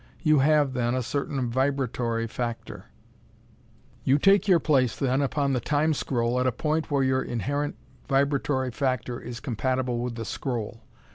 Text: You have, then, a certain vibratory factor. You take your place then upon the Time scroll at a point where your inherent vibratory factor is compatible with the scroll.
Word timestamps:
You 0.23 0.39
have, 0.39 0.73
then, 0.73 0.95
a 0.95 1.03
certain 1.03 1.47
vibratory 1.51 2.25
factor. 2.25 2.85
You 4.03 4.17
take 4.17 4.47
your 4.47 4.59
place 4.59 4.95
then 4.95 5.21
upon 5.21 5.53
the 5.53 5.59
Time 5.59 5.93
scroll 5.93 6.39
at 6.39 6.47
a 6.47 6.51
point 6.51 6.89
where 6.89 7.03
your 7.03 7.21
inherent 7.21 7.75
vibratory 8.09 8.71
factor 8.71 9.19
is 9.19 9.39
compatible 9.39 9.99
with 9.99 10.15
the 10.15 10.25
scroll. 10.25 10.81